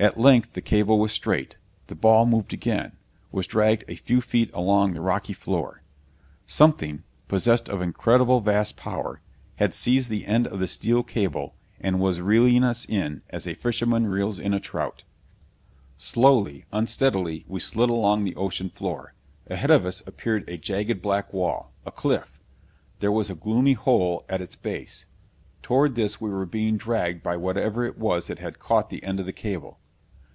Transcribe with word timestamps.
At 0.00 0.16
length 0.16 0.52
the 0.52 0.60
cable 0.62 1.00
was 1.00 1.10
straight. 1.10 1.56
The 1.88 1.96
ball 1.96 2.24
moved 2.24 2.52
again 2.52 2.92
was 3.32 3.48
dragged 3.48 3.82
a 3.88 3.96
few 3.96 4.20
feet 4.20 4.48
along 4.54 4.92
the 4.94 5.00
rocky 5.00 5.32
floor. 5.32 5.82
Something 6.46 7.02
possessed 7.26 7.68
of 7.68 7.82
incredibly 7.82 8.38
vast 8.40 8.76
power 8.76 9.20
had 9.56 9.74
seized 9.74 10.08
the 10.08 10.24
end 10.24 10.46
of 10.46 10.60
the 10.60 10.68
steel 10.68 11.02
cable 11.02 11.56
and 11.80 11.98
was 11.98 12.20
reeling 12.20 12.62
us 12.62 12.84
in 12.88 13.22
as 13.30 13.44
a 13.44 13.54
fisherman 13.54 14.06
reels 14.06 14.38
in 14.38 14.54
a 14.54 14.60
trout! 14.60 15.02
Slowly, 15.96 16.64
unsteadily, 16.70 17.44
we 17.48 17.58
slid 17.58 17.90
along 17.90 18.22
the 18.22 18.36
ocean 18.36 18.70
floor. 18.70 19.14
Ahead 19.48 19.72
of 19.72 19.84
us 19.84 20.06
appeared 20.06 20.48
a 20.48 20.56
jagged 20.56 21.02
black 21.02 21.32
wall 21.32 21.72
a 21.84 21.90
cliff. 21.90 22.38
There 23.00 23.10
was 23.10 23.30
a 23.30 23.34
gloomy 23.34 23.72
hole 23.72 24.24
at 24.28 24.40
its 24.40 24.54
base. 24.54 25.06
Toward 25.60 25.96
this 25.96 26.20
we 26.20 26.30
were 26.30 26.46
being 26.46 26.76
dragged 26.76 27.24
by 27.24 27.36
whatever 27.36 27.84
it 27.84 27.98
was 27.98 28.28
that 28.28 28.38
had 28.38 28.60
caught 28.60 28.90
the 28.90 29.02
end 29.02 29.18
of 29.18 29.26
the 29.26 29.32
cable. 29.32 29.80